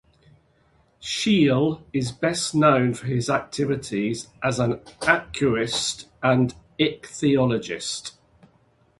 [0.99, 8.13] Scheel is best known for his activities as an aquarist and ichthyologist.